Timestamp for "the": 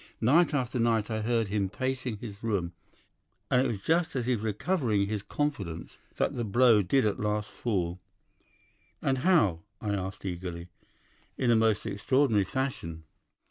6.35-6.43